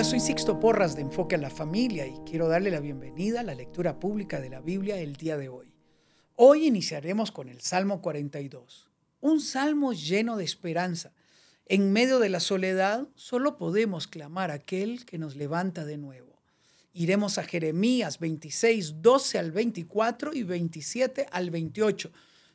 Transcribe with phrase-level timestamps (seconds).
[0.00, 3.42] Hola, soy Sixto Porras de Enfoque a la Familia y quiero darle la bienvenida a
[3.42, 5.74] la lectura pública de la Biblia el día de hoy.
[6.36, 8.88] Hoy iniciaremos con el Salmo 42,
[9.20, 11.12] un salmo lleno de esperanza.
[11.66, 16.40] En medio de la soledad solo podemos clamar a aquel que nos levanta de nuevo.
[16.94, 22.10] Iremos a Jeremías 26, 12 al 24 y 27 al 28,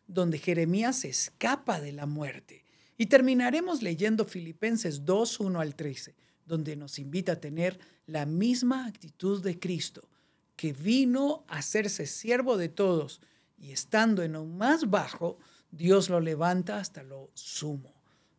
[0.08, 2.66] donde Jeremías escapa de la muerte.
[2.98, 8.86] Y terminaremos leyendo Filipenses 2, 1 al 13 donde nos invita a tener la misma
[8.86, 10.08] actitud de Cristo,
[10.56, 13.22] que vino a hacerse siervo de todos
[13.58, 15.38] y estando en lo más bajo,
[15.72, 17.94] Dios lo levanta hasta lo sumo.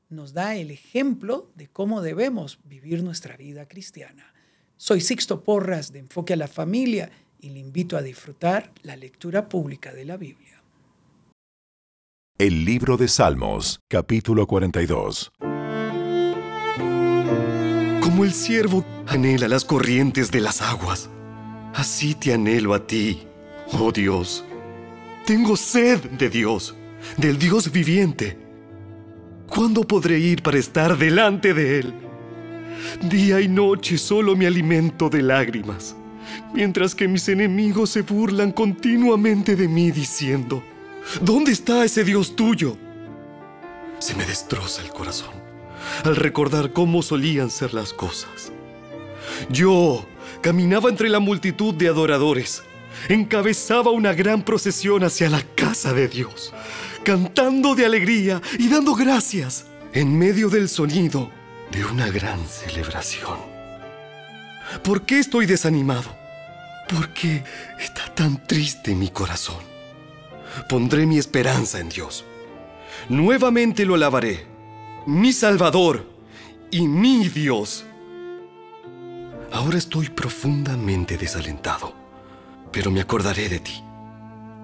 [0.08, 4.32] Nos da el ejemplo de cómo debemos vivir nuestra vida cristiana.
[4.76, 9.48] Soy Sixto Porras de Enfoque a la Familia y le invito a disfrutar la lectura
[9.48, 10.62] pública de la Biblia.
[12.38, 15.32] El libro de Salmos, capítulo 42.
[18.16, 21.10] Como el ciervo anhela las corrientes de las aguas,
[21.74, 23.26] así te anhelo a ti,
[23.72, 24.42] oh Dios.
[25.26, 26.74] Tengo sed de Dios,
[27.18, 28.38] del Dios viviente.
[29.46, 31.94] ¿Cuándo podré ir para estar delante de Él?
[33.02, 35.94] Día y noche solo me alimento de lágrimas,
[36.54, 40.62] mientras que mis enemigos se burlan continuamente de mí diciendo,
[41.20, 42.78] ¿dónde está ese Dios tuyo?
[43.98, 45.45] Se me destroza el corazón
[46.04, 48.52] al recordar cómo solían ser las cosas.
[49.50, 50.06] Yo
[50.40, 52.62] caminaba entre la multitud de adoradores,
[53.08, 56.52] encabezaba una gran procesión hacia la casa de Dios,
[57.04, 61.30] cantando de alegría y dando gracias en medio del sonido
[61.70, 63.38] de una gran celebración.
[64.82, 66.14] ¿Por qué estoy desanimado?
[66.88, 67.42] ¿Por qué
[67.80, 69.62] está tan triste mi corazón?
[70.68, 72.24] Pondré mi esperanza en Dios.
[73.08, 74.55] Nuevamente lo alabaré
[75.06, 76.04] mi Salvador
[76.70, 77.84] y mi Dios.
[79.52, 81.94] Ahora estoy profundamente desalentado,
[82.72, 83.82] pero me acordaré de ti.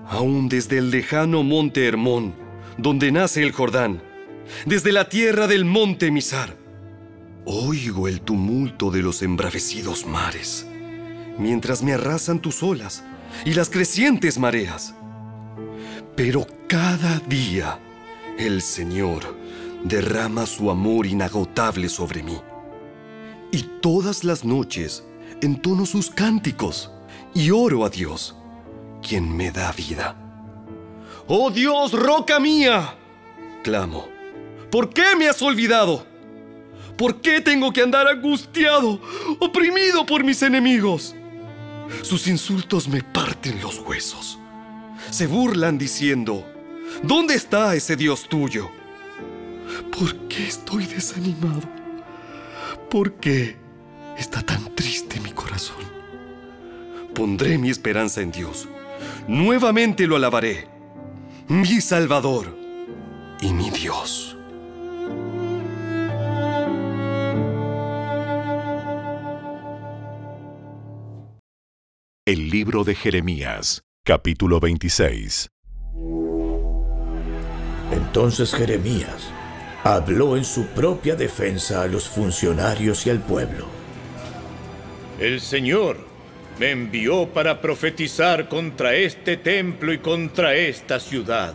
[0.08, 2.34] Aún desde el lejano monte Hermón,
[2.76, 4.02] donde nace el Jordán,
[4.66, 6.56] desde la tierra del monte Misar,
[7.44, 10.66] oigo el tumulto de los embravecidos mares,
[11.38, 13.04] mientras me arrasan tus olas
[13.44, 14.94] y las crecientes mareas.
[16.16, 17.78] Pero cada día
[18.38, 19.40] el Señor
[19.84, 22.38] derrama su amor inagotable sobre mí.
[23.50, 25.04] Y todas las noches
[25.40, 26.90] entono sus cánticos
[27.34, 28.36] y oro a Dios,
[29.06, 30.16] quien me da vida.
[31.26, 32.96] ¡Oh Dios, roca mía!
[33.62, 34.08] clamo.
[34.70, 36.04] ¿Por qué me has olvidado?
[36.96, 39.00] ¿Por qué tengo que andar angustiado,
[39.38, 41.14] oprimido por mis enemigos?
[42.02, 44.38] Sus insultos me parten los huesos.
[45.10, 46.46] Se burlan diciendo,
[47.02, 48.70] ¿dónde está ese Dios tuyo?
[49.96, 51.62] ¿Por qué estoy desanimado?
[52.90, 53.56] ¿Por qué
[54.18, 55.82] está tan triste mi corazón?
[57.14, 58.68] Pondré mi esperanza en Dios.
[59.28, 60.66] Nuevamente lo alabaré.
[61.48, 62.56] Mi Salvador
[63.40, 64.36] y mi Dios.
[72.24, 75.50] El libro de Jeremías, capítulo 26.
[77.90, 79.32] Entonces Jeremías
[79.84, 83.66] habló en su propia defensa a los funcionarios y al pueblo.
[85.18, 85.98] El Señor
[86.58, 91.54] me envió para profetizar contra este templo y contra esta ciudad.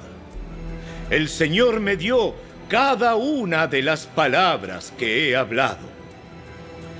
[1.09, 2.35] El Señor me dio
[2.67, 5.87] cada una de las palabras que he hablado.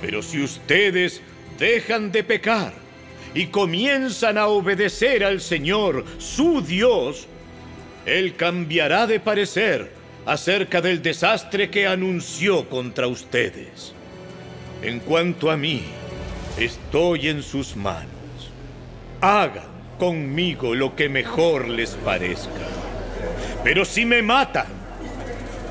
[0.00, 1.20] Pero si ustedes
[1.58, 2.72] dejan de pecar
[3.34, 7.26] y comienzan a obedecer al Señor, su Dios,
[8.06, 9.97] Él cambiará de parecer
[10.28, 13.94] acerca del desastre que anunció contra ustedes.
[14.82, 15.82] En cuanto a mí,
[16.58, 18.12] estoy en sus manos.
[19.22, 19.64] Hagan
[19.98, 22.68] conmigo lo que mejor les parezca.
[23.64, 24.66] Pero si me matan,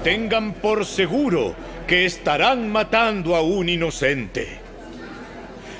[0.04, 1.54] tengan por seguro
[1.86, 4.58] que estarán matando a un inocente.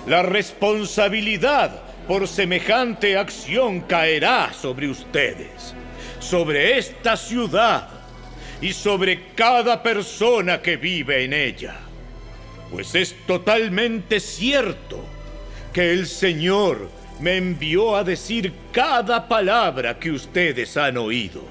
[0.06, 5.74] La responsabilidad por semejante acción caerá sobre ustedes,
[6.20, 7.97] sobre esta ciudad
[8.62, 11.80] y sobre cada persona que vive en ella.
[12.72, 15.00] Pues es totalmente cierto
[15.72, 16.90] que el Señor
[17.20, 21.42] me envió a decir cada palabra que ustedes han oído.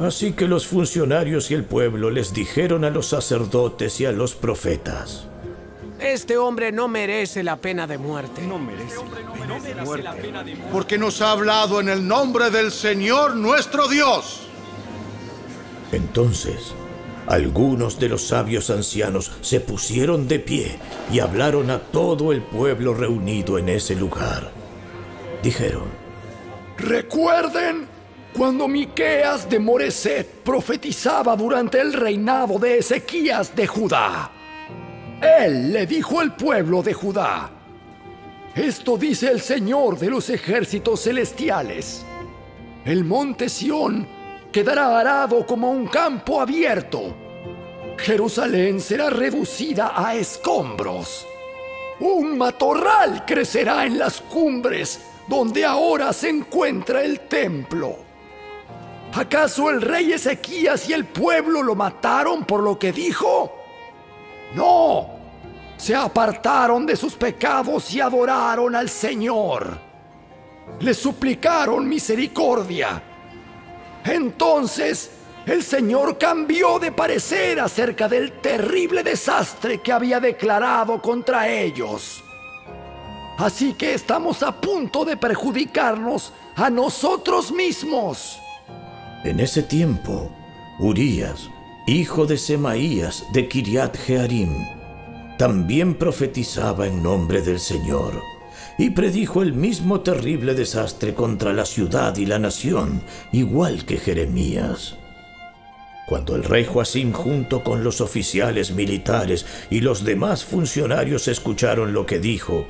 [0.00, 4.34] Así que los funcionarios y el pueblo les dijeron a los sacerdotes y a los
[4.34, 5.28] profetas.
[6.00, 8.42] Este hombre no merece la pena de muerte.
[8.42, 8.96] No merece,
[10.02, 10.70] la pena de muerte.
[10.72, 14.43] Porque nos ha hablado en el nombre del Señor nuestro Dios.
[15.94, 16.74] Entonces,
[17.26, 20.76] algunos de los sabios ancianos se pusieron de pie
[21.12, 24.50] y hablaron a todo el pueblo reunido en ese lugar.
[25.42, 25.88] Dijeron,
[26.76, 27.86] Recuerden
[28.36, 34.30] cuando Miqueas de Moreset profetizaba durante el reinado de Ezequías de Judá.
[35.22, 37.50] Él le dijo al pueblo de Judá,
[38.54, 42.04] esto dice el Señor de los ejércitos celestiales.
[42.84, 44.23] El monte Sión
[44.54, 47.12] quedará arado como un campo abierto.
[47.98, 51.26] Jerusalén será reducida a escombros.
[51.98, 57.96] Un matorral crecerá en las cumbres donde ahora se encuentra el templo.
[59.12, 63.56] ¿Acaso el rey Ezequías y el pueblo lo mataron por lo que dijo?
[64.54, 65.08] No,
[65.76, 69.76] se apartaron de sus pecados y adoraron al Señor.
[70.78, 73.02] Le suplicaron misericordia.
[74.04, 75.10] Entonces
[75.46, 82.22] el Señor cambió de parecer acerca del terrible desastre que había declarado contra ellos.
[83.38, 88.38] Así que estamos a punto de perjudicarnos a nosotros mismos.
[89.24, 90.30] En ese tiempo,
[90.78, 91.50] Urías,
[91.86, 94.66] hijo de Semaías de Kiriat Jearim,
[95.36, 98.33] también profetizaba en nombre del Señor
[98.78, 104.96] y predijo el mismo terrible desastre contra la ciudad y la nación, igual que Jeremías.
[106.06, 112.04] Cuando el rey Joacim junto con los oficiales militares y los demás funcionarios escucharon lo
[112.04, 112.66] que dijo,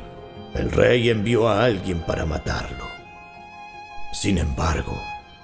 [0.54, 2.86] el rey envió a alguien para matarlo.
[4.12, 5.02] Sin embargo,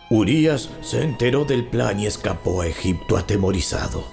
[0.08, 4.04] Urías se enteró del plan y escapó a Egipto atemorizado.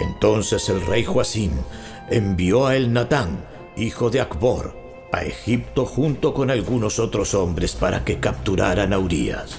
[0.00, 1.52] Entonces el rey Joacim
[2.08, 3.44] envió a El Natán,
[3.76, 4.79] hijo de Acbor,
[5.12, 9.58] a Egipto junto con algunos otros hombres para que capturaran a Urías.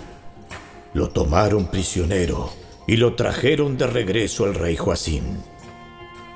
[0.93, 2.51] Lo tomaron prisionero
[2.87, 5.23] y lo trajeron de regreso al rey Joacim.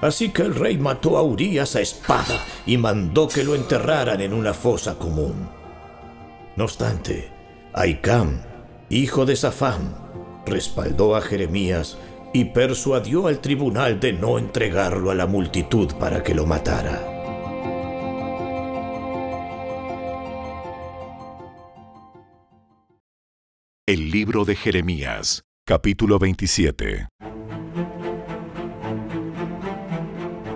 [0.01, 4.33] Así que el rey mató a Urías a espada y mandó que lo enterraran en
[4.33, 5.49] una fosa común.
[6.55, 7.31] No obstante,
[7.73, 8.41] Aicam,
[8.89, 9.95] hijo de Safán,
[10.45, 11.97] respaldó a Jeremías
[12.33, 17.14] y persuadió al tribunal de no entregarlo a la multitud para que lo matara.
[23.87, 27.07] El libro de Jeremías, capítulo 27.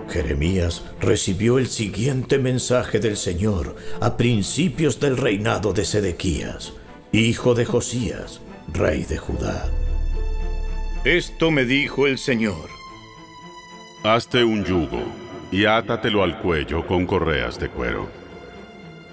[0.08, 6.72] Jeremías recibió el siguiente mensaje del Señor a principios del reinado de Sedequías,
[7.12, 9.70] hijo de Josías, rey de Judá.
[11.04, 12.68] Esto me dijo el Señor.
[14.02, 15.04] Hazte un yugo
[15.52, 18.19] y átatelo al cuello con correas de cuero.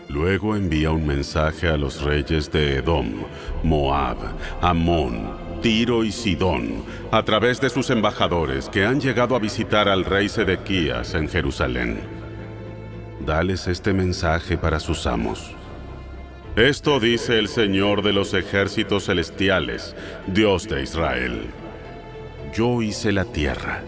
[0.09, 3.23] Luego envía un mensaje a los reyes de Edom,
[3.63, 4.17] Moab,
[4.61, 5.29] Amón,
[5.61, 10.29] Tiro y Sidón, a través de sus embajadores que han llegado a visitar al rey
[10.29, 11.99] Sedequías en Jerusalén.
[13.19, 15.53] Dales este mensaje para sus amos.
[16.55, 19.93] Esto dice el Señor de los ejércitos celestiales,
[20.25, 21.47] Dios de Israel.
[22.53, 23.83] Yo hice la tierra,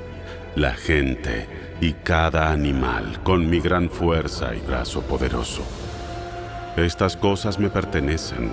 [0.56, 1.48] la gente
[1.80, 5.64] y cada animal con mi gran fuerza y brazo poderoso.
[6.86, 8.52] Estas cosas me pertenecen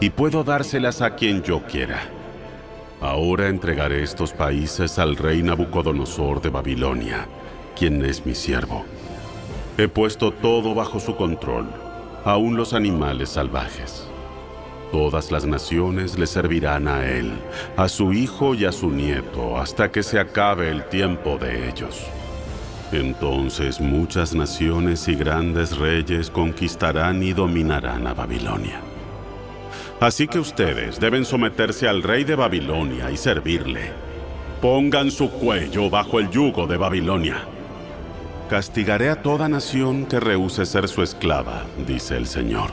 [0.00, 2.00] y puedo dárselas a quien yo quiera.
[3.00, 7.28] Ahora entregaré estos países al rey Nabucodonosor de Babilonia,
[7.78, 8.84] quien es mi siervo.
[9.76, 11.66] He puesto todo bajo su control,
[12.24, 14.08] aun los animales salvajes.
[14.90, 17.32] Todas las naciones le servirán a él,
[17.76, 22.06] a su hijo y a su nieto, hasta que se acabe el tiempo de ellos.
[22.92, 28.80] Entonces muchas naciones y grandes reyes conquistarán y dominarán a Babilonia.
[30.00, 33.90] Así que ustedes deben someterse al rey de Babilonia y servirle.
[34.62, 37.44] Pongan su cuello bajo el yugo de Babilonia.
[38.48, 42.70] Castigaré a toda nación que rehúse ser su esclava, dice el Señor.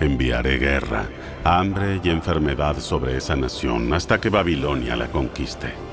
[0.00, 1.04] Enviaré guerra,
[1.44, 5.91] hambre y enfermedad sobre esa nación hasta que Babilonia la conquiste.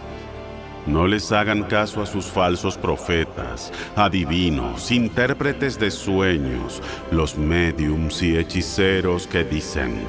[0.86, 6.82] No les hagan caso a sus falsos profetas, adivinos, intérpretes de sueños,
[7.12, 10.02] los mediums y hechiceros que dicen,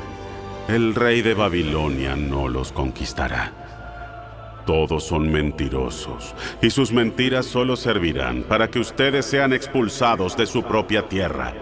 [0.69, 3.53] el rey de Babilonia no los conquistará.
[4.65, 10.62] Todos son mentirosos, y sus mentiras solo servirán para que ustedes sean expulsados de su
[10.62, 11.55] propia tierra.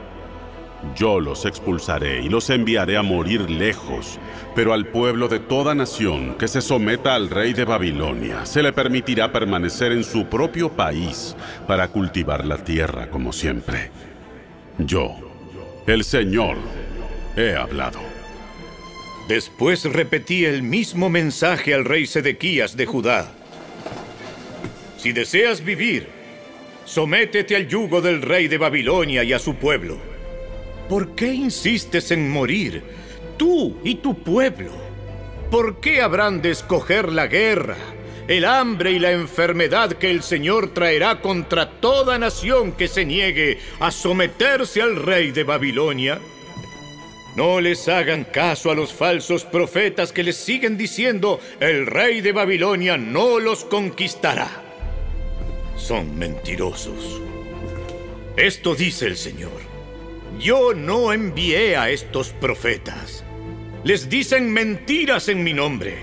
[0.94, 4.18] Yo los expulsaré y los enviaré a morir lejos,
[4.54, 8.72] pero al pueblo de toda nación que se someta al rey de Babilonia se le
[8.72, 13.90] permitirá permanecer en su propio país para cultivar la tierra como siempre.
[14.78, 15.16] Yo,
[15.86, 16.56] el Señor,
[17.36, 18.00] he hablado.
[19.28, 23.30] Después repetí el mismo mensaje al rey Sedequías de Judá.
[24.96, 26.06] Si deseas vivir,
[26.84, 30.07] sométete al yugo del rey de Babilonia y a su pueblo.
[30.88, 32.82] ¿Por qué insistes en morir,
[33.36, 34.70] tú y tu pueblo?
[35.50, 37.76] ¿Por qué habrán de escoger la guerra,
[38.26, 43.58] el hambre y la enfermedad que el Señor traerá contra toda nación que se niegue
[43.80, 46.20] a someterse al rey de Babilonia?
[47.36, 52.32] No les hagan caso a los falsos profetas que les siguen diciendo, el rey de
[52.32, 54.62] Babilonia no los conquistará.
[55.76, 57.20] Son mentirosos.
[58.36, 59.77] Esto dice el Señor.
[60.38, 63.24] Yo no envié a estos profetas.
[63.84, 65.96] Les dicen mentiras en mi nombre.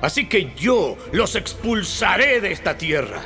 [0.00, 3.22] Así que yo los expulsaré de esta tierra.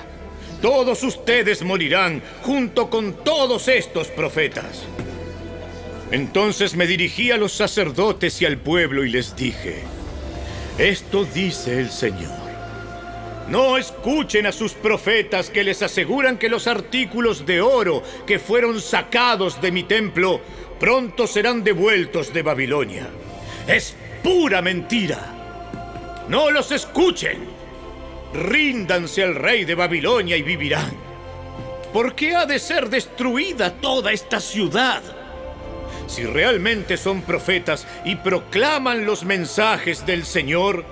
[0.63, 4.85] Todos ustedes morirán junto con todos estos profetas.
[6.11, 9.83] Entonces me dirigí a los sacerdotes y al pueblo y les dije,
[10.79, 12.48] esto dice el Señor.
[13.51, 18.81] No escuchen a sus profetas que les aseguran que los artículos de oro que fueron
[18.81, 20.41] sacados de mi templo
[20.79, 23.09] pronto serán devueltos de Babilonia.
[23.67, 25.35] Es pura mentira.
[26.29, 27.39] No los escuchen.
[28.35, 30.93] Ríndanse al rey de Babilonia y vivirán.
[31.93, 35.03] ¿Por qué ha de ser destruida toda esta ciudad?
[36.09, 40.85] si realmente son profetas y proclaman los mensajes del Señor,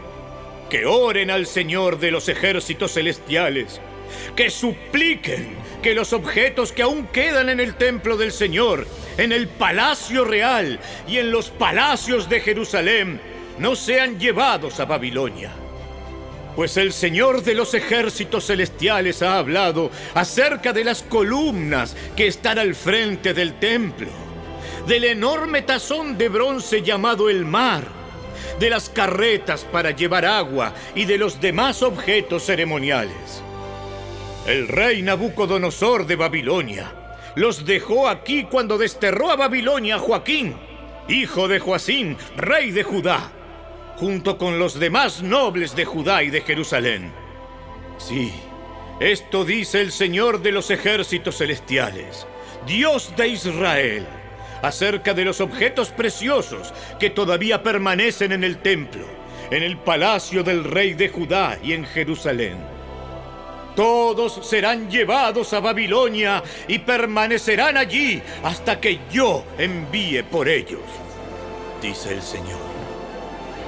[0.71, 3.81] que oren al Señor de los ejércitos celestiales,
[4.35, 8.87] que supliquen que los objetos que aún quedan en el templo del Señor,
[9.19, 13.21] en el palacio real y en los palacios de Jerusalén,
[13.59, 15.53] no sean llevados a Babilonia.
[16.55, 22.59] Pues el Señor de los ejércitos celestiales ha hablado acerca de las columnas que están
[22.59, 24.09] al frente del templo
[24.87, 27.85] del enorme tazón de bronce llamado el mar,
[28.59, 33.43] de las carretas para llevar agua y de los demás objetos ceremoniales.
[34.47, 36.93] El rey Nabucodonosor de Babilonia
[37.35, 40.57] los dejó aquí cuando desterró a Babilonia a Joaquín,
[41.09, 43.31] hijo de Joacín, rey de Judá,
[43.97, 47.13] junto con los demás nobles de Judá y de Jerusalén.
[47.99, 48.33] Sí,
[49.01, 52.27] esto dice el Señor de los ejércitos celestiales,
[52.67, 54.07] Dios de Israel
[54.63, 59.05] acerca de los objetos preciosos que todavía permanecen en el templo,
[59.51, 62.57] en el palacio del rey de Judá y en Jerusalén.
[63.75, 70.81] Todos serán llevados a Babilonia y permanecerán allí hasta que yo envíe por ellos,
[71.83, 72.59] dice el Señor.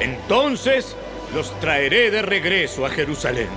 [0.00, 0.97] Entonces
[1.35, 3.49] los traeré de regreso a Jerusalén.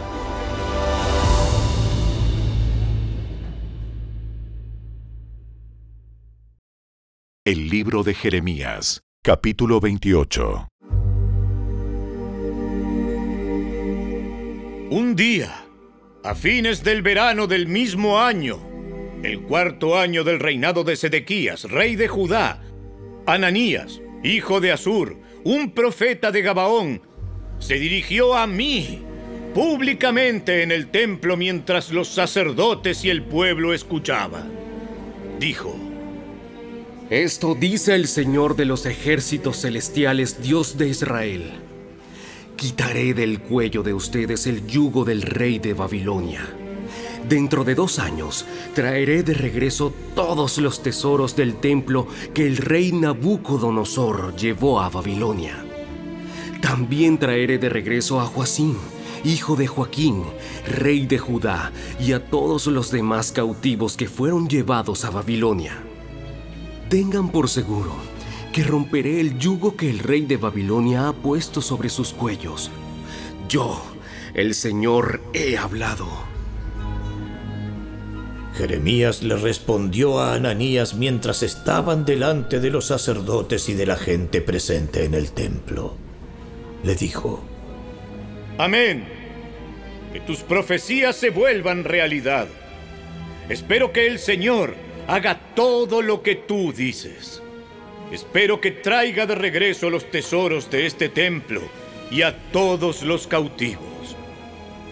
[7.43, 10.67] El libro de Jeremías, capítulo 28.
[14.91, 15.65] Un día,
[16.23, 18.59] a fines del verano del mismo año,
[19.23, 22.61] el cuarto año del reinado de Sedequías, rey de Judá,
[23.25, 27.01] Ananías, hijo de Asur, un profeta de Gabaón,
[27.57, 29.01] se dirigió a mí
[29.55, 34.51] públicamente en el templo mientras los sacerdotes y el pueblo escuchaban.
[35.39, 35.90] Dijo,
[37.11, 41.51] esto dice el Señor de los ejércitos celestiales, Dios de Israel.
[42.55, 46.39] Quitaré del cuello de ustedes el yugo del rey de Babilonia.
[47.27, 52.93] Dentro de dos años traeré de regreso todos los tesoros del templo que el rey
[52.93, 55.65] Nabucodonosor llevó a Babilonia.
[56.61, 58.77] También traeré de regreso a Joacín,
[59.25, 60.23] hijo de Joaquín,
[60.65, 65.90] rey de Judá, y a todos los demás cautivos que fueron llevados a Babilonia.
[66.91, 67.95] Tengan por seguro
[68.51, 72.69] que romperé el yugo que el rey de Babilonia ha puesto sobre sus cuellos.
[73.47, 73.81] Yo,
[74.33, 76.05] el Señor, he hablado.
[78.55, 84.41] Jeremías le respondió a Ananías mientras estaban delante de los sacerdotes y de la gente
[84.41, 85.95] presente en el templo.
[86.83, 87.41] Le dijo,
[88.57, 89.07] Amén.
[90.11, 92.49] Que tus profecías se vuelvan realidad.
[93.47, 97.43] Espero que el Señor haga todo lo que tú dices.
[98.13, 101.61] Espero que traiga de regreso los tesoros de este templo
[102.09, 104.15] y a todos los cautivos.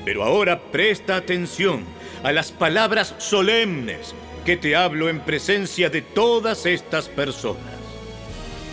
[0.03, 1.85] Pero ahora presta atención
[2.21, 4.13] a las palabras solemnes
[4.45, 7.79] que te hablo en presencia de todas estas personas.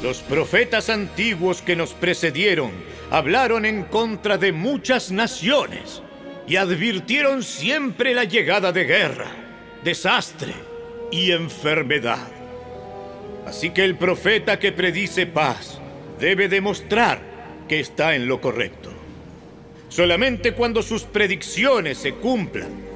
[0.02, 2.72] Los profetas antiguos que nos precedieron
[3.12, 6.02] hablaron en contra de muchas naciones
[6.48, 9.30] y advirtieron siempre la llegada de guerra,
[9.84, 10.75] desastre
[11.10, 12.28] y enfermedad.
[13.46, 15.80] Así que el profeta que predice paz
[16.18, 17.20] debe demostrar
[17.68, 18.90] que está en lo correcto.
[19.88, 22.86] Solamente cuando sus predicciones se cumplan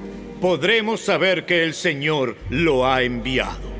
[0.40, 3.70] podremos saber que el Señor lo ha enviado.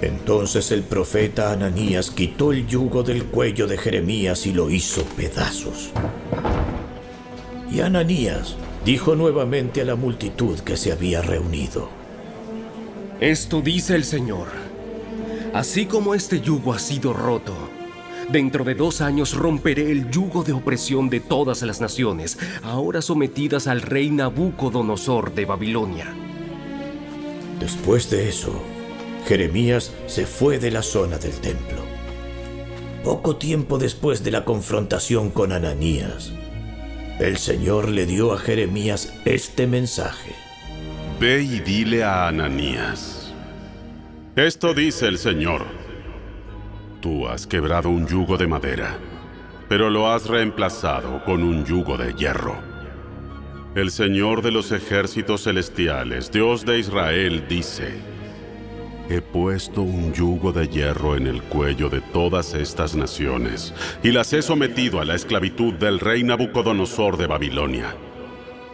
[0.00, 5.90] Entonces el profeta Ananías quitó el yugo del cuello de Jeremías y lo hizo pedazos.
[7.70, 12.05] Y Ananías dijo nuevamente a la multitud que se había reunido.
[13.20, 14.48] Esto dice el Señor.
[15.54, 17.54] Así como este yugo ha sido roto,
[18.30, 23.68] dentro de dos años romperé el yugo de opresión de todas las naciones, ahora sometidas
[23.68, 26.14] al rey Nabucodonosor de Babilonia.
[27.58, 28.52] Después de eso,
[29.26, 31.78] Jeremías se fue de la zona del templo.
[33.02, 36.32] Poco tiempo después de la confrontación con Ananías,
[37.18, 40.45] el Señor le dio a Jeremías este mensaje.
[41.18, 43.32] Ve y dile a Ananías.
[44.36, 45.64] Esto dice el Señor.
[47.00, 48.98] Tú has quebrado un yugo de madera,
[49.66, 52.58] pero lo has reemplazado con un yugo de hierro.
[53.74, 57.94] El Señor de los ejércitos celestiales, Dios de Israel, dice,
[59.08, 64.34] He puesto un yugo de hierro en el cuello de todas estas naciones y las
[64.34, 67.96] he sometido a la esclavitud del rey Nabucodonosor de Babilonia.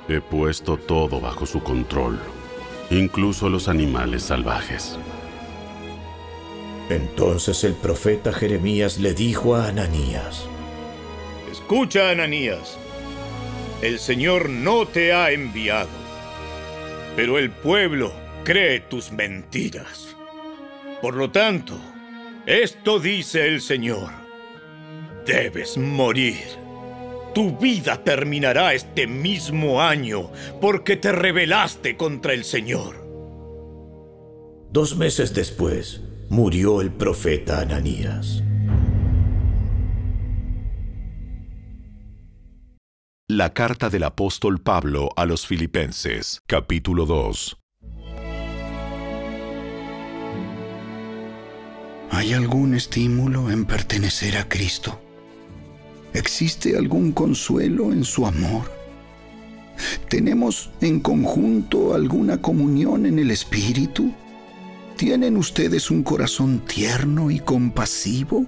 [0.09, 2.19] He puesto todo bajo su control,
[2.91, 4.99] incluso los animales salvajes.
[6.91, 10.47] Entonces el profeta Jeremías le dijo a Ananías,
[11.51, 12.77] Escucha, Ananías,
[13.81, 15.89] el Señor no te ha enviado,
[17.17, 18.13] pero el pueblo
[18.45, 20.17] cree tus mentiras.
[21.01, 21.79] Por lo tanto,
[22.47, 24.11] esto dice el Señor.
[25.27, 26.62] Debes morir.
[27.35, 33.03] Tu vida terminará este mismo año porque te rebelaste contra el Señor.
[34.71, 38.43] Dos meses después, murió el profeta Ananías.
[43.29, 47.57] La carta del apóstol Pablo a los Filipenses, capítulo 2.
[52.11, 55.02] ¿Hay algún estímulo en pertenecer a Cristo?
[56.15, 58.71] ¿Existe algún consuelo en su amor?
[60.09, 64.13] ¿Tenemos en conjunto alguna comunión en el Espíritu?
[64.97, 68.47] ¿Tienen ustedes un corazón tierno y compasivo?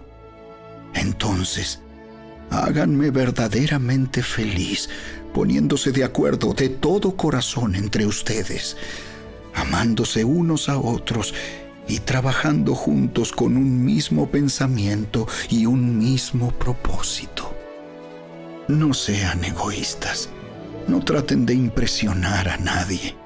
[0.95, 1.81] Entonces,
[2.51, 4.89] háganme verdaderamente feliz
[5.33, 8.77] poniéndose de acuerdo de todo corazón entre ustedes,
[9.55, 11.35] amándose unos a otros
[11.89, 17.54] y trabajando juntos con un mismo pensamiento y un mismo propósito.
[18.69, 20.29] No sean egoístas,
[20.89, 23.17] no traten de impresionar a nadie,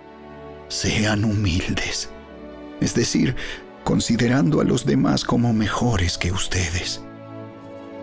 [0.68, 2.10] sean humildes,
[2.80, 3.36] es decir,
[3.84, 7.00] considerando a los demás como mejores que ustedes.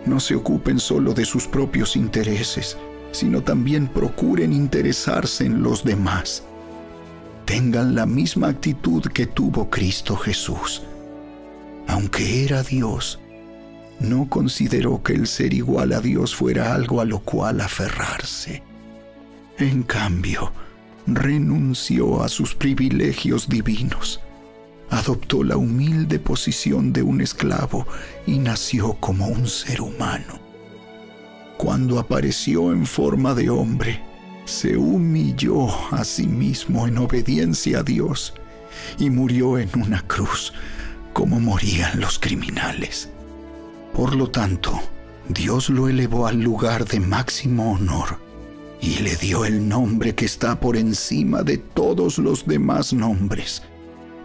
[0.05, 2.77] No se ocupen solo de sus propios intereses,
[3.11, 6.43] sino también procuren interesarse en los demás
[7.45, 10.81] tengan la misma actitud que tuvo Cristo Jesús.
[11.87, 13.19] Aunque era Dios,
[13.99, 18.61] no consideró que el ser igual a Dios fuera algo a lo cual aferrarse.
[19.57, 20.51] En cambio,
[21.07, 24.19] renunció a sus privilegios divinos,
[24.89, 27.87] adoptó la humilde posición de un esclavo
[28.27, 30.39] y nació como un ser humano.
[31.57, 34.01] Cuando apareció en forma de hombre,
[34.45, 38.33] se humilló a sí mismo en obediencia a Dios
[38.99, 40.53] y murió en una cruz
[41.13, 43.09] como morían los criminales.
[43.95, 44.77] Por lo tanto,
[45.29, 48.19] Dios lo elevó al lugar de máximo honor
[48.81, 53.63] y le dio el nombre que está por encima de todos los demás nombres,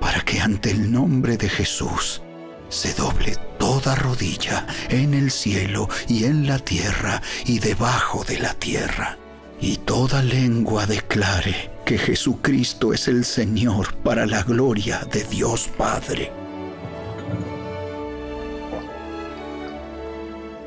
[0.00, 2.20] para que ante el nombre de Jesús
[2.68, 8.54] se doble toda rodilla en el cielo y en la tierra y debajo de la
[8.54, 9.18] tierra
[9.60, 16.39] y toda lengua declare que Jesucristo es el Señor para la gloria de Dios Padre.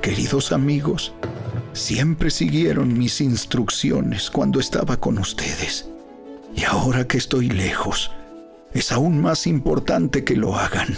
[0.03, 1.13] Queridos amigos,
[1.71, 5.87] siempre siguieron mis instrucciones cuando estaba con ustedes.
[6.53, 8.11] Y ahora que estoy lejos,
[8.73, 10.97] es aún más importante que lo hagan.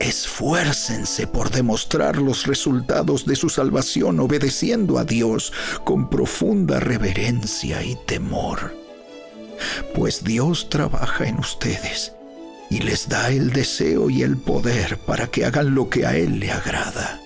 [0.00, 5.52] Esfuércense por demostrar los resultados de su salvación obedeciendo a Dios
[5.84, 8.74] con profunda reverencia y temor.
[9.94, 12.14] Pues Dios trabaja en ustedes
[12.70, 16.40] y les da el deseo y el poder para que hagan lo que a Él
[16.40, 17.20] le agrada.